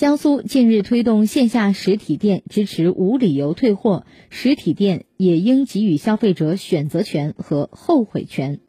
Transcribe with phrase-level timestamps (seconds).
[0.00, 8.58] 江苏近日推动线下实体店支持无理由退货实体店也应给予消费者选择权和后悔权。